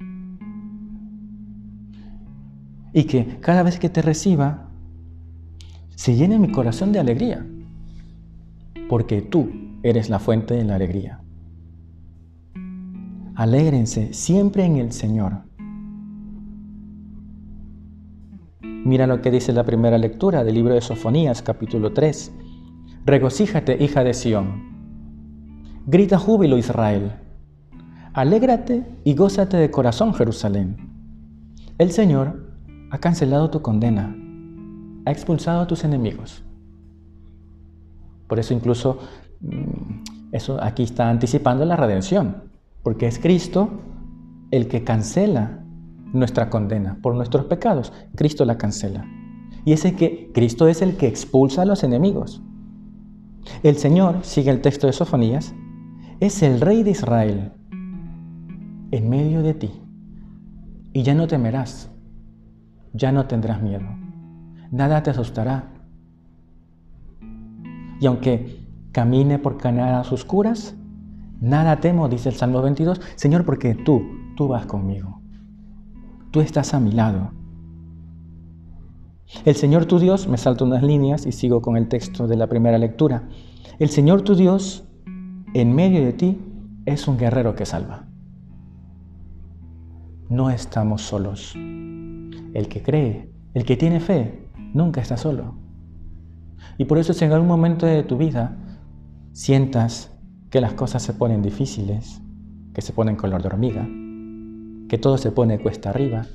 Y 2.93 3.05
que 3.05 3.39
cada 3.39 3.63
vez 3.63 3.79
que 3.79 3.89
te 3.89 4.03
reciba, 4.03 4.72
se 6.03 6.17
llene 6.17 6.37
mi 6.37 6.51
corazón 6.51 6.91
de 6.91 6.99
alegría, 6.99 7.47
porque 8.89 9.23
tú 9.23 9.53
eres 9.85 10.11
la 10.11 10.19
fuente 10.19 10.53
de 10.55 10.65
la 10.65 10.75
alegría. 10.75 11.21
Alégrense 13.37 14.13
siempre 14.13 14.65
en 14.65 14.79
el 14.79 14.91
Señor. 14.91 15.43
Mira 18.63 19.07
lo 19.07 19.23
que 19.23 19.31
dice 19.31 19.53
la 19.53 19.63
primera 19.63 19.97
lectura 19.97 20.43
del 20.43 20.57
libro 20.57 20.75
de 20.75 20.81
Sofonías, 20.81 21.41
capítulo 21.41 21.93
3. 21.93 22.33
Regocíjate, 23.07 23.81
hija 23.81 24.03
de 24.03 24.15
Sión. 24.15 24.73
Grita 25.87 26.19
júbilo, 26.19 26.59
Israel. 26.59 27.13
Alégrate 28.13 28.85
y 29.05 29.15
gózate 29.15 29.57
de 29.57 29.71
corazón, 29.71 30.15
Jerusalén. 30.15 30.79
El 31.79 31.93
Señor 31.93 32.53
ha 32.91 32.99
cancelado 32.99 33.51
tu 33.51 33.63
condena 33.63 34.17
ha 35.05 35.11
expulsado 35.11 35.63
a 35.63 35.67
tus 35.67 35.85
enemigos. 35.85 36.43
Por 38.29 38.39
eso 38.39 38.55
incluso 38.55 38.99
mm, 39.41 40.03
eso 40.33 40.63
aquí 40.63 40.85
está 40.85 41.11
anticipando 41.11 41.65
la 41.65 41.77
redención, 41.77 42.45
porque 42.83 43.07
es 43.07 43.19
Cristo 43.19 43.69
el 44.51 44.69
que 44.69 44.85
cancela 44.85 45.65
nuestra 46.13 46.51
condena 46.51 46.99
por 47.03 47.15
nuestros 47.15 47.47
pecados. 47.47 47.93
Cristo 48.15 48.45
la 48.45 48.59
cancela. 48.59 49.07
Y 49.65 49.73
ese 49.73 49.95
que 49.95 50.31
Cristo 50.33 50.67
es 50.69 50.83
el 50.83 50.97
que 50.97 51.07
expulsa 51.07 51.63
a 51.63 51.67
los 51.67 51.85
enemigos. 51.85 52.43
El 53.63 53.77
Señor, 53.77 54.19
sigue 54.23 54.51
el 54.51 54.61
texto 54.61 54.87
de 54.87 54.93
Sofonías, 54.93 55.55
es 56.21 56.43
el 56.43 56.61
rey 56.61 56.83
de 56.83 56.91
Israel 56.91 57.53
en 58.91 59.09
medio 59.09 59.43
de 59.43 59.55
ti. 59.55 59.71
Y 60.93 61.03
ya 61.03 61.15
no 61.15 61.27
temerás, 61.27 61.91
ya 62.93 63.13
no 63.13 63.27
tendrás 63.27 63.63
miedo 63.63 64.02
nada 64.73 65.03
te 65.05 65.11
asustará. 65.11 65.69
Y 68.01 68.07
aunque 68.07 68.67
camine 68.91 69.39
por 69.39 69.59
canadas 69.59 70.11
oscuras, 70.11 70.75
nada 71.41 71.79
temo, 71.79 72.09
dice 72.09 72.31
el 72.31 72.35
Salmo 72.35 72.61
22, 72.63 73.01
Señor, 73.15 73.45
porque 73.45 73.77
tú, 73.77 74.03
tú 74.37 74.49
vas 74.49 74.67
conmigo. 74.67 75.21
Tú 76.33 76.41
estás 76.41 76.75
a 76.75 76.81
mi 76.81 76.91
lado. 76.91 77.31
El 79.45 79.55
Señor 79.55 79.87
tu 79.87 79.99
Dios, 79.99 80.27
me 80.27 80.37
salto 80.37 80.65
unas 80.65 80.83
líneas 80.83 81.27
y 81.27 81.33
sigo 81.33 81.63
con 81.63 81.77
el 81.77 81.89
texto 81.89 82.27
de 82.27 82.37
la 82.37 82.49
primera 82.49 82.79
lectura. 82.79 83.29
El 83.79 83.89
Señor 83.89 84.23
tu 84.23 84.35
Dios, 84.35 84.85
en 85.55 85.75
medio 85.75 86.05
de 86.05 86.13
ti, 86.13 86.41
es 86.87 87.07
un 87.07 87.19
guerrero 87.19 87.55
que 87.55 87.67
salva. 87.67 88.07
No 90.29 90.51
estamos 90.51 91.03
solos. 91.03 91.55
El 91.55 92.69
que 92.69 92.83
cree, 92.83 93.31
el 93.55 93.65
que 93.65 93.77
tiene 93.77 94.01
fe, 94.01 94.42
Nunca 94.73 95.01
estás 95.01 95.21
solo. 95.21 95.55
Y 96.79 96.85
por 96.85 96.99
eso 96.99 97.13
si 97.13 97.25
en 97.25 97.33
algún 97.33 97.49
momento 97.49 97.87
de 97.87 98.03
tu 98.03 98.17
vida 98.17 98.57
sientas 99.33 100.11
que 100.51 100.61
las 100.61 100.75
cosas 100.75 101.03
se 101.03 101.15
ponen 101.15 101.43
difíciles, 101.43 102.21
que 102.75 102.83
se 102.83 102.93
ponen 102.93 103.17
color 103.17 103.43
de 103.43 103.49
hormiga, 103.49 103.89
que 104.89 104.99
todo 104.99 105.19
se 105.19 105.33
pone 105.33 105.59
cuesta 105.59 105.91
arriba, 105.91 106.27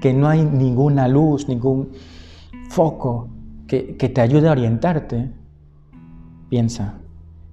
que 0.00 0.12
no 0.12 0.28
hay 0.28 0.44
ninguna 0.44 1.08
luz, 1.08 1.48
ningún 1.48 1.90
foco 2.70 3.28
que, 3.66 3.96
que 3.96 4.08
te 4.08 4.20
ayude 4.20 4.48
a 4.48 4.52
orientarte, 4.52 5.32
piensa, 6.48 6.98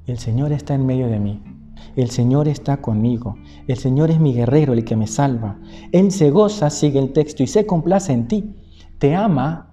el 0.06 0.18
Señor 0.18 0.52
está 0.52 0.74
en 0.74 0.86
medio 0.86 1.08
de 1.08 1.20
mí. 1.20 1.42
El 1.96 2.10
Señor 2.10 2.48
está 2.48 2.78
conmigo. 2.78 3.36
El 3.68 3.78
Señor 3.78 4.10
es 4.12 4.20
mi 4.20 4.34
guerrero, 4.34 4.74
el 4.74 4.84
que 4.84 4.96
me 4.96 5.08
salva. 5.08 5.60
Él 5.92 6.12
se 6.12 6.30
goza, 6.30 6.70
sigue 6.70 7.00
el 7.00 7.14
texto, 7.14 7.44
y 7.44 7.48
se 7.48 7.66
complace 7.66 8.14
en 8.14 8.28
ti. 8.28 8.56
Te 8.98 9.16
ama. 9.16 9.73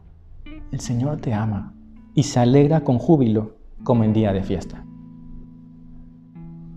El 0.72 0.80
Señor 0.80 1.18
te 1.18 1.34
ama. 1.34 1.74
Y 2.14 2.24
se 2.24 2.40
alegra 2.40 2.82
con 2.82 2.98
júbilo, 2.98 3.56
como 3.82 4.04
en 4.04 4.12
día 4.12 4.32
de 4.32 4.42
fiesta. 4.42 4.84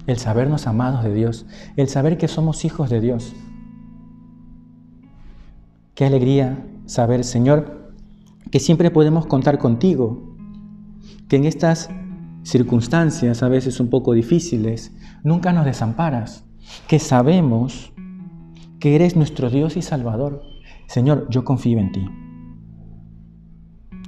El 0.07 0.17
sabernos 0.17 0.67
amados 0.67 1.03
de 1.03 1.13
Dios. 1.13 1.45
El 1.75 1.87
saber 1.87 2.17
que 2.17 2.27
somos 2.27 2.65
hijos 2.65 2.89
de 2.89 3.01
Dios. 3.01 3.33
Qué 5.95 6.05
alegría 6.05 6.65
saber, 6.85 7.23
Señor, 7.23 7.93
que 8.51 8.59
siempre 8.59 8.91
podemos 8.91 9.25
contar 9.25 9.57
contigo. 9.57 10.35
Que 11.27 11.37
en 11.37 11.45
estas 11.45 11.89
circunstancias 12.43 13.41
a 13.41 13.47
veces 13.47 13.79
un 13.79 13.89
poco 13.89 14.13
difíciles, 14.13 14.91
nunca 15.23 15.53
nos 15.53 15.65
desamparas, 15.65 16.45
que 16.87 16.99
sabemos 16.99 17.93
que 18.79 18.95
eres 18.95 19.15
nuestro 19.15 19.49
Dios 19.49 19.77
y 19.77 19.81
Salvador. 19.81 20.43
Señor, 20.87 21.27
yo 21.29 21.45
confío 21.45 21.79
en 21.79 21.91
ti. 21.91 22.05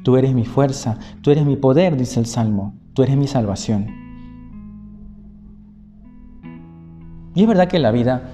Tú 0.05 0.17
eres 0.17 0.35
mi 0.35 0.45
fuerza, 0.45 0.99
tú 1.23 1.31
eres 1.31 1.47
mi 1.47 1.55
poder, 1.55 1.97
dice 1.97 2.19
el 2.19 2.27
Salmo, 2.27 2.75
tú 2.93 3.01
eres 3.01 3.17
mi 3.17 3.25
salvación. 3.25 3.87
Y 7.33 7.41
es 7.41 7.47
verdad 7.47 7.67
que 7.67 7.79
la 7.79 7.89
vida 7.89 8.29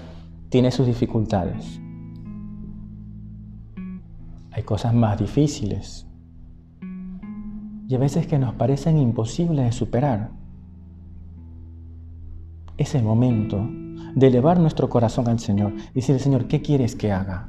tiene 0.49 0.71
sus 0.71 0.85
dificultades. 0.85 1.79
Hay 4.51 4.63
cosas 4.63 4.93
más 4.93 5.17
difíciles, 5.17 6.05
y 7.87 7.95
a 7.95 7.99
veces 7.99 8.27
que 8.27 8.37
nos 8.37 8.53
parecen 8.55 8.97
imposibles 8.97 9.63
de 9.63 9.71
superar. 9.71 10.31
Es 12.75 12.95
el 12.95 13.03
momento 13.03 13.65
de 14.13 14.27
elevar 14.27 14.59
nuestro 14.59 14.89
corazón 14.89 15.29
al 15.29 15.39
Señor 15.39 15.71
y 15.91 16.01
decirle, 16.01 16.19
Señor, 16.19 16.47
¿qué 16.49 16.61
quieres 16.61 16.97
que 16.97 17.13
haga? 17.13 17.47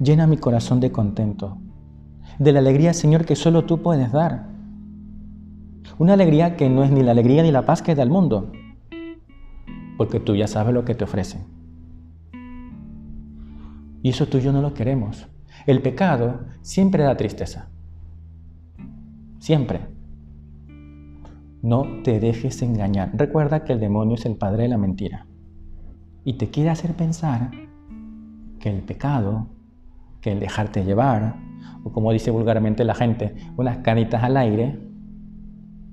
Llena 0.00 0.26
mi 0.26 0.38
corazón 0.38 0.80
de 0.80 0.90
contento, 0.90 1.56
de 2.40 2.52
la 2.52 2.60
alegría, 2.60 2.94
Señor, 2.94 3.26
que 3.26 3.36
solo 3.36 3.66
tú 3.66 3.82
puedes 3.82 4.10
dar. 4.12 4.46
Una 5.98 6.14
alegría 6.14 6.56
que 6.56 6.70
no 6.70 6.82
es 6.82 6.90
ni 6.90 7.02
la 7.02 7.10
alegría 7.10 7.42
ni 7.42 7.52
la 7.52 7.66
paz 7.66 7.82
que 7.82 7.94
da 7.94 8.02
el 8.02 8.08
mundo, 8.08 8.50
porque 9.98 10.20
tú 10.20 10.34
ya 10.34 10.46
sabes 10.46 10.72
lo 10.72 10.86
que 10.86 10.94
te 10.94 11.04
ofrecen. 11.04 11.42
Y 14.02 14.08
eso 14.08 14.26
tú 14.26 14.38
y 14.38 14.40
yo 14.40 14.52
no 14.52 14.62
lo 14.62 14.72
queremos. 14.72 15.28
El 15.66 15.82
pecado 15.82 16.40
siempre 16.62 17.02
da 17.02 17.18
tristeza. 17.18 17.68
Siempre. 19.38 19.80
No 21.60 21.84
te 22.02 22.20
dejes 22.20 22.62
engañar. 22.62 23.10
Recuerda 23.12 23.64
que 23.64 23.74
el 23.74 23.80
demonio 23.80 24.14
es 24.14 24.24
el 24.24 24.36
padre 24.36 24.62
de 24.62 24.70
la 24.70 24.78
mentira. 24.78 25.26
Y 26.24 26.38
te 26.38 26.48
quiere 26.48 26.70
hacer 26.70 26.94
pensar 26.94 27.50
que 28.58 28.70
el 28.70 28.80
pecado, 28.80 29.48
que 30.22 30.32
el 30.32 30.40
dejarte 30.40 30.86
llevar, 30.86 31.49
o 31.84 31.92
como 31.92 32.12
dice 32.12 32.30
vulgarmente 32.30 32.84
la 32.84 32.94
gente, 32.94 33.34
unas 33.56 33.78
canitas 33.78 34.22
al 34.22 34.36
aire, 34.36 34.78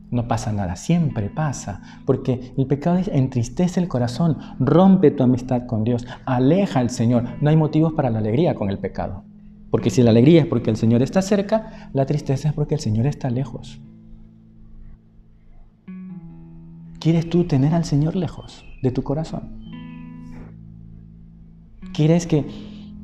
no 0.09 0.27
pasa 0.27 0.53
nada, 0.53 0.75
siempre 0.75 1.29
pasa, 1.29 1.81
porque 2.05 2.53
el 2.57 2.65
pecado 2.65 2.99
entristece 3.11 3.79
el 3.79 3.87
corazón, 3.87 4.37
rompe 4.59 5.11
tu 5.11 5.23
amistad 5.23 5.65
con 5.65 5.83
Dios, 5.83 6.07
aleja 6.25 6.79
al 6.79 6.89
Señor. 6.89 7.25
No 7.41 7.49
hay 7.49 7.57
motivos 7.57 7.93
para 7.93 8.09
la 8.09 8.19
alegría 8.19 8.55
con 8.55 8.69
el 8.69 8.79
pecado. 8.79 9.23
Porque 9.69 9.89
si 9.89 10.01
la 10.01 10.11
alegría 10.11 10.41
es 10.41 10.47
porque 10.47 10.69
el 10.69 10.77
Señor 10.77 11.01
está 11.01 11.21
cerca, 11.21 11.89
la 11.93 12.05
tristeza 12.05 12.47
es 12.47 12.53
porque 12.53 12.75
el 12.75 12.79
Señor 12.79 13.05
está 13.05 13.29
lejos. 13.29 13.81
¿Quieres 16.99 17.29
tú 17.29 17.43
tener 17.43 17.73
al 17.73 17.83
Señor 17.83 18.15
lejos 18.15 18.65
de 18.81 18.91
tu 18.91 19.03
corazón? 19.03 19.59
¿Quieres 21.93 22.27
que, 22.27 22.45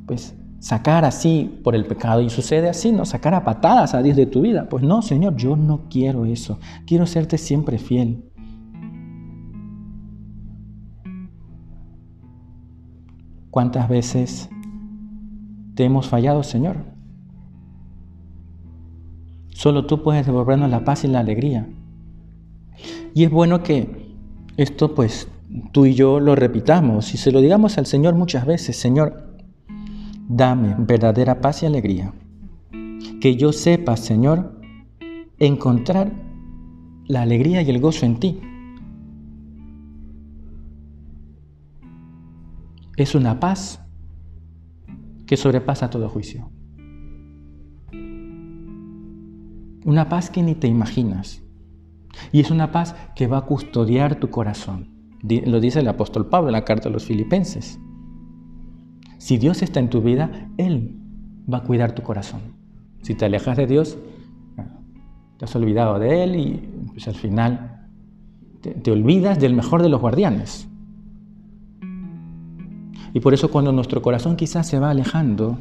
pues, 0.06 0.36
sacar 0.64 1.04
así 1.04 1.60
por 1.62 1.76
el 1.76 1.86
pecado 1.86 2.22
y 2.22 2.30
sucede 2.30 2.70
así, 2.70 2.94
no 2.94 3.04
sacar 3.04 3.34
a 3.34 3.44
patadas 3.44 3.94
a 3.94 4.02
Dios 4.02 4.16
de 4.16 4.28
tu 4.28 4.42
vida? 4.42 4.70
Pues 4.70 4.82
no, 4.82 5.02
Señor, 5.02 5.36
yo 5.36 5.58
no 5.58 5.90
quiero 5.90 6.24
eso. 6.24 6.58
Quiero 6.88 7.06
serte 7.06 7.38
siempre 7.38 7.78
fiel. 7.78 8.24
¿Cuántas 13.52 13.90
veces 13.90 14.50
te 15.76 15.84
hemos 15.84 16.08
fallado, 16.08 16.44
Señor. 16.44 16.78
Solo 19.50 19.86
tú 19.86 20.02
puedes 20.02 20.26
devolvernos 20.26 20.70
la 20.70 20.86
paz 20.86 21.04
y 21.04 21.08
la 21.10 21.20
alegría. 21.20 21.68
Y 23.14 23.26
es 23.26 23.30
bueno 23.30 23.64
que 23.64 24.16
esto 24.56 24.96
pues 24.96 25.28
tú 25.74 25.86
y 25.86 25.94
yo 25.94 26.22
lo 26.22 26.36
repitamos 26.36 27.14
y 27.14 27.18
se 27.18 27.32
lo 27.32 27.42
digamos 27.42 27.78
al 27.78 27.86
Señor 27.86 28.16
muchas 28.16 28.46
veces, 28.46 28.78
Señor, 28.78 29.33
dame 30.36 30.76
verdadera 30.80 31.42
paz 31.42 31.64
y 31.64 31.66
alegría. 31.68 32.14
Que 33.22 33.36
yo 33.36 33.54
sepa, 33.54 33.96
Señor, 33.98 34.60
encontrar 35.38 36.12
la 37.06 37.22
alegría 37.22 37.62
y 37.62 37.70
el 37.70 37.80
gozo 37.80 38.06
en 38.06 38.20
ti. 38.20 38.42
Es 42.98 43.16
una 43.16 43.40
paz 43.40 43.80
que 45.26 45.38
sobrepasa 45.38 45.90
todo 45.90 46.10
juicio. 46.10 46.50
Una 49.86 50.08
paz 50.10 50.30
que 50.30 50.44
ni 50.44 50.56
te 50.56 50.68
imaginas. 50.68 51.44
Y 52.32 52.40
es 52.40 52.52
una 52.52 52.72
paz 52.72 52.96
que 53.16 53.28
va 53.28 53.40
a 53.40 53.46
custodiar 53.46 54.20
tu 54.20 54.30
corazón. 54.30 54.90
Lo 55.22 55.60
dice 55.60 55.80
el 55.80 55.88
apóstol 55.88 56.28
Pablo 56.28 56.50
en 56.50 56.54
la 56.54 56.66
carta 56.66 56.90
a 56.90 56.92
los 56.92 57.06
filipenses. 57.06 57.80
Si 59.24 59.38
Dios 59.38 59.62
está 59.62 59.80
en 59.80 59.90
tu 59.90 60.02
vida, 60.02 60.50
Él 60.58 60.98
va 61.52 61.60
a 61.60 61.64
cuidar 61.64 61.96
tu 61.96 62.02
corazón. 62.02 62.42
Si 63.04 63.16
te 63.16 63.24
alejas 63.24 63.56
de 63.56 63.68
Dios, 63.68 63.98
te 65.38 65.46
has 65.46 65.56
olvidado 65.56 65.98
de 65.98 66.26
Él 66.26 66.36
y 66.36 66.70
pues, 66.92 67.08
al 67.08 67.14
final 67.14 67.88
te 68.60 68.92
olvidas 68.92 69.40
del 69.40 69.54
mejor 69.54 69.82
de 69.82 69.88
los 69.88 70.02
guardianes. 70.02 70.68
Y 73.14 73.22
por 73.22 73.34
eso 73.34 73.50
cuando 73.50 73.72
nuestro 73.72 74.02
corazón 74.02 74.36
quizás 74.36 74.68
se 74.68 74.78
va 74.78 74.90
alejando 74.90 75.58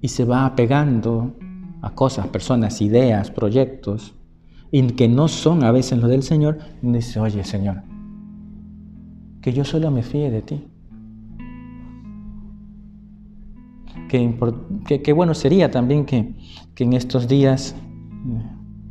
y 0.00 0.08
se 0.08 0.24
va 0.24 0.44
apegando 0.44 1.36
a 1.80 1.90
cosas, 1.90 2.26
personas, 2.26 2.82
ideas, 2.82 3.30
proyectos, 3.30 4.16
y 4.72 4.84
que 4.94 5.06
no 5.06 5.28
son 5.28 5.62
a 5.62 5.70
veces 5.70 6.00
los 6.00 6.10
del 6.10 6.24
Señor, 6.24 6.58
dice, 6.82 7.20
oye 7.20 7.44
Señor, 7.44 7.82
que 9.42 9.52
yo 9.52 9.64
solo 9.64 9.92
me 9.92 10.02
fíe 10.02 10.32
de 10.32 10.42
ti. 10.42 10.73
Que, 14.86 15.12
bueno 15.12 15.34
sería 15.34 15.70
también 15.70 16.04
que, 16.04 16.34
que, 16.74 16.84
en 16.84 16.92
estos 16.92 17.26
días 17.26 17.74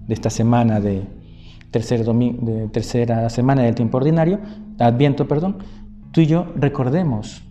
de 0.07 0.13
esta 0.13 0.29
semana 0.29 0.79
de, 0.79 1.03
de 1.71 2.67
tercera 2.71 3.29
semana 3.29 3.61
del 3.61 3.73
tiempo 3.73 3.97
ordinario, 3.97 4.39
Adviento, 4.79 5.27
perdón, 5.27 5.57
tú 6.11 6.21
y 6.21 6.25
yo 6.25 6.47
recordemos 6.55 7.43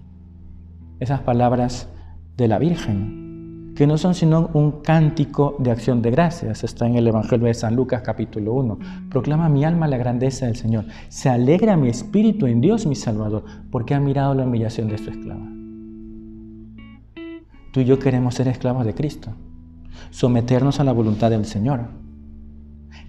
esas 1.01 1.21
palabras 1.21 1.89
de 2.37 2.49
la 2.49 2.59
Virgen, 2.59 3.73
que 3.77 3.87
no 3.87 3.97
son 3.97 4.15
sino 4.15 4.51
un 4.53 4.83
cántico 4.83 5.57
de 5.59 5.71
acción 5.71 6.03
de 6.03 6.11
gracias. 6.11 6.65
Está 6.65 6.87
en 6.87 6.97
el 6.97 7.07
Evangelio 7.07 7.47
de 7.47 7.55
San 7.55 7.75
Lucas 7.75 8.03
capítulo 8.03 8.55
1. 8.55 8.79
Proclama 9.09 9.49
mi 9.49 9.65
alma 9.65 9.89
la 9.89 9.97
grandeza 9.97 10.47
del 10.47 10.57
Señor. 10.57 10.85
Se 11.09 11.29
alegra 11.29 11.77
mi 11.77 11.89
espíritu 11.89 12.47
en 12.47 12.61
Dios 12.61 12.87
mi 12.87 12.97
Salvador, 12.97 13.45
porque 13.71 13.95
ha 13.95 14.01
mirado 14.01 14.35
la 14.35 14.45
humillación 14.45 14.89
de 14.89 14.99
su 14.99 15.11
esclava. 15.11 15.62
Tú 17.73 17.81
y 17.81 17.85
yo 17.87 17.99
queremos 17.99 18.35
ser 18.35 18.49
esclavos 18.49 18.85
de 18.85 18.95
Cristo, 18.95 19.31
someternos 20.11 20.79
a 20.79 20.85
la 20.85 20.93
voluntad 20.93 21.31
del 21.31 21.47
Señor. 21.47 21.89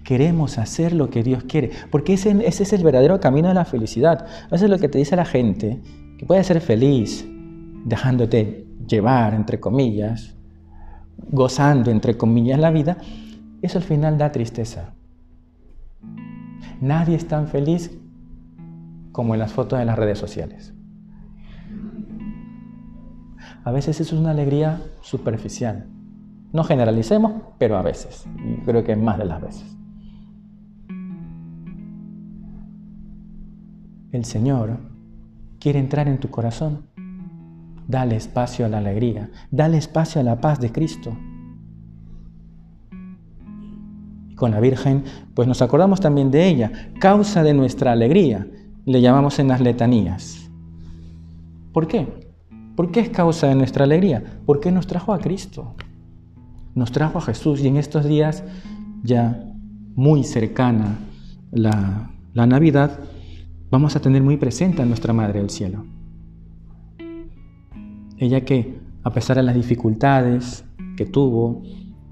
Queremos 0.02 0.56
hacer 0.58 0.94
lo 0.94 1.10
que 1.10 1.22
Dios 1.22 1.44
quiere, 1.44 1.70
porque 1.90 2.14
ese, 2.14 2.30
es 2.46 2.72
el 2.72 2.82
verdadero 2.82 3.20
camino 3.20 3.48
de 3.48 3.54
la 3.54 3.66
felicidad. 3.66 4.26
Eso 4.50 4.64
es 4.64 4.70
lo 4.70 4.78
que 4.78 4.88
te 4.88 4.98
dice 4.98 5.16
la 5.16 5.26
gente, 5.26 5.80
que 6.18 6.24
puede 6.24 6.42
ser 6.44 6.62
feliz, 6.62 7.26
dejándote 7.84 8.66
llevar, 8.88 9.34
entre 9.34 9.60
comillas, 9.60 10.34
gozando, 11.30 11.90
entre 11.90 12.16
comillas, 12.16 12.58
la 12.58 12.70
vida, 12.70 12.96
eso 13.60 13.78
al 13.78 13.84
final 13.84 14.16
da 14.16 14.32
tristeza. 14.32 14.94
Nadie 16.80 17.16
es 17.16 17.28
tan 17.28 17.48
feliz 17.48 17.90
como 19.12 19.34
en 19.34 19.40
las 19.40 19.52
fotos 19.52 19.78
de 19.78 19.84
las 19.84 19.98
redes 19.98 20.18
sociales. 20.18 20.73
A 23.64 23.72
veces 23.72 24.00
es 24.00 24.12
una 24.12 24.30
alegría 24.30 24.80
superficial. 25.00 25.86
No 26.52 26.64
generalicemos, 26.64 27.32
pero 27.58 27.76
a 27.76 27.82
veces. 27.82 28.26
Y 28.44 28.64
creo 28.64 28.84
que 28.84 28.94
más 28.94 29.18
de 29.18 29.24
las 29.24 29.40
veces. 29.40 29.74
el 34.16 34.24
Señor 34.24 34.78
quiere 35.58 35.78
entrar 35.78 36.08
en 36.08 36.18
tu 36.18 36.30
corazón. 36.30 36.86
Dale 37.86 38.16
espacio 38.16 38.64
a 38.64 38.68
la 38.68 38.78
alegría, 38.78 39.30
dale 39.50 39.76
espacio 39.76 40.20
a 40.20 40.24
la 40.24 40.40
paz 40.40 40.60
de 40.60 40.72
Cristo. 40.72 41.16
Y 44.30 44.34
con 44.36 44.52
la 44.52 44.60
Virgen, 44.60 45.04
pues 45.34 45.46
nos 45.48 45.62
acordamos 45.62 46.00
también 46.00 46.30
de 46.30 46.46
ella, 46.46 46.90
causa 46.98 47.42
de 47.42 47.54
nuestra 47.54 47.92
alegría, 47.92 48.46
le 48.84 49.00
llamamos 49.00 49.38
en 49.38 49.48
las 49.48 49.60
letanías. 49.60 50.50
¿Por 51.72 51.86
qué? 51.86 52.23
¿Por 52.76 52.90
qué 52.90 53.00
es 53.00 53.08
causa 53.08 53.46
de 53.46 53.54
nuestra 53.54 53.84
alegría? 53.84 54.40
Porque 54.46 54.72
nos 54.72 54.86
trajo 54.86 55.12
a 55.12 55.20
Cristo, 55.20 55.74
nos 56.74 56.90
trajo 56.90 57.18
a 57.18 57.22
Jesús 57.22 57.60
y 57.60 57.68
en 57.68 57.76
estos 57.76 58.04
días 58.04 58.42
ya 59.02 59.52
muy 59.94 60.24
cercana 60.24 60.98
la, 61.52 62.10
Navidad, 62.34 62.98
vamos 63.70 63.94
a 63.94 64.00
tener 64.00 64.22
muy 64.22 64.36
presente 64.36 64.82
a 64.82 64.86
nuestra 64.86 65.12
Madre 65.12 65.38
del 65.38 65.50
Cielo. 65.50 65.84
Ella 68.18 68.44
que, 68.44 68.76
a 69.04 69.12
pesar 69.12 69.36
de 69.36 69.44
las 69.44 69.54
dificultades 69.54 70.64
que 70.96 71.06
tuvo, 71.06 71.62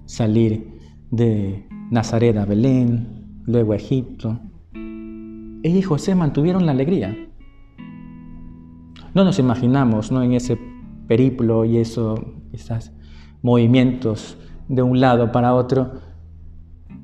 salir 0.06 0.78
de 1.10 1.66
Nazaret 1.90 2.36
a 2.36 2.44
Belén, 2.44 3.42
luego 3.46 3.72
a 3.72 3.76
Egipto, 3.76 4.38
ella 4.74 5.78
y 5.78 5.82
José 5.82 6.14
mantuvieron 6.14 6.66
la 6.66 6.72
alegría. 6.72 7.16
No 9.14 9.24
nos 9.24 9.38
imaginamos 9.38 10.10
¿no? 10.10 10.22
en 10.22 10.32
ese 10.32 10.58
periplo 11.06 11.64
y 11.64 11.78
eso, 11.78 12.14
esos 12.52 12.92
movimientos 13.42 14.36
de 14.68 14.82
un 14.82 15.00
lado 15.00 15.32
para 15.32 15.54
otro. 15.54 15.92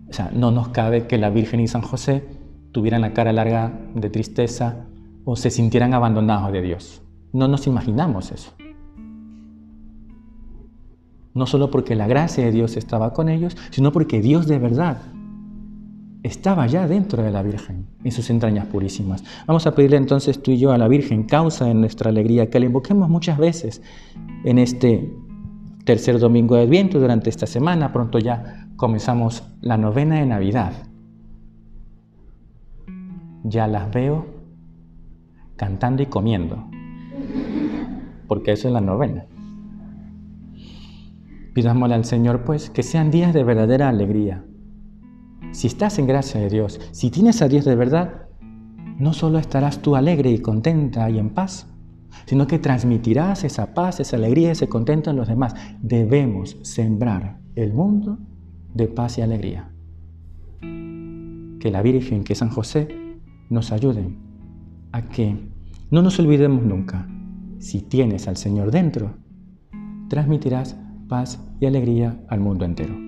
O 0.08 0.12
sea, 0.12 0.30
no 0.34 0.50
nos 0.50 0.68
cabe 0.68 1.06
que 1.06 1.18
la 1.18 1.30
Virgen 1.30 1.60
y 1.60 1.68
San 1.68 1.82
José 1.82 2.26
tuvieran 2.72 3.02
la 3.02 3.12
cara 3.12 3.32
larga 3.32 3.78
de 3.94 4.08
tristeza 4.08 4.86
o 5.24 5.36
se 5.36 5.50
sintieran 5.50 5.92
abandonados 5.92 6.52
de 6.52 6.62
Dios. 6.62 7.02
No 7.32 7.48
nos 7.48 7.66
imaginamos 7.66 8.32
eso 8.32 8.52
no 11.38 11.46
solo 11.46 11.70
porque 11.70 11.94
la 11.94 12.06
gracia 12.06 12.44
de 12.44 12.50
Dios 12.50 12.76
estaba 12.76 13.12
con 13.12 13.28
ellos, 13.28 13.56
sino 13.70 13.92
porque 13.92 14.20
Dios 14.20 14.46
de 14.46 14.58
verdad 14.58 15.00
estaba 16.28 16.66
ya 16.66 16.86
dentro 16.86 17.22
de 17.22 17.30
la 17.30 17.42
Virgen, 17.42 17.86
en 18.04 18.12
sus 18.12 18.30
entrañas 18.30 18.66
purísimas. 18.66 19.24
Vamos 19.46 19.66
a 19.66 19.74
pedirle 19.74 19.96
entonces 19.96 20.40
tú 20.42 20.52
y 20.52 20.58
yo 20.58 20.72
a 20.72 20.78
la 20.78 20.88
Virgen, 20.88 21.24
causa 21.24 21.64
de 21.64 21.74
nuestra 21.74 22.10
alegría, 22.10 22.50
que 22.50 22.60
la 22.60 22.66
invoquemos 22.66 23.08
muchas 23.08 23.38
veces 23.38 23.82
en 24.44 24.58
este 24.58 25.12
tercer 25.84 26.18
domingo 26.18 26.54
de 26.54 26.62
Adviento, 26.62 27.00
durante 27.00 27.30
esta 27.30 27.46
semana. 27.46 27.92
Pronto 27.92 28.18
ya 28.18 28.68
comenzamos 28.76 29.42
la 29.60 29.76
novena 29.76 30.16
de 30.16 30.26
Navidad. 30.26 30.72
Ya 33.42 33.66
las 33.66 33.90
veo 33.90 34.26
cantando 35.56 36.02
y 36.02 36.06
comiendo, 36.06 36.68
porque 38.26 38.52
eso 38.52 38.68
es 38.68 38.74
la 38.74 38.80
novena. 38.80 39.24
Pidámosle 41.54 41.94
al 41.94 42.04
Señor, 42.04 42.44
pues, 42.44 42.70
que 42.70 42.82
sean 42.82 43.10
días 43.10 43.34
de 43.34 43.42
verdadera 43.42 43.88
alegría. 43.88 44.44
Si 45.52 45.66
estás 45.66 45.98
en 45.98 46.06
gracia 46.06 46.40
de 46.40 46.48
Dios, 46.48 46.80
si 46.92 47.10
tienes 47.10 47.42
a 47.42 47.48
Dios 47.48 47.64
de 47.64 47.74
verdad, 47.74 48.28
no 48.98 49.12
solo 49.12 49.38
estarás 49.38 49.80
tú 49.80 49.96
alegre 49.96 50.30
y 50.30 50.38
contenta 50.38 51.08
y 51.08 51.18
en 51.18 51.30
paz, 51.30 51.66
sino 52.26 52.46
que 52.46 52.58
transmitirás 52.58 53.44
esa 53.44 53.74
paz, 53.74 54.00
esa 54.00 54.16
alegría, 54.16 54.52
ese 54.52 54.68
contento 54.68 55.10
en 55.10 55.16
los 55.16 55.28
demás. 55.28 55.54
Debemos 55.80 56.58
sembrar 56.62 57.40
el 57.54 57.72
mundo 57.72 58.18
de 58.74 58.88
paz 58.88 59.18
y 59.18 59.22
alegría. 59.22 59.70
Que 60.60 61.70
la 61.70 61.82
Virgen, 61.82 62.24
que 62.24 62.34
San 62.34 62.50
José, 62.50 62.88
nos 63.50 63.72
ayuden 63.72 64.18
a 64.92 65.08
que 65.08 65.36
no 65.90 66.02
nos 66.02 66.18
olvidemos 66.18 66.62
nunca. 66.62 67.08
Si 67.58 67.80
tienes 67.80 68.28
al 68.28 68.36
Señor 68.36 68.70
dentro, 68.70 69.14
transmitirás 70.08 70.76
paz 71.08 71.40
y 71.60 71.66
alegría 71.66 72.20
al 72.28 72.40
mundo 72.40 72.64
entero. 72.64 73.07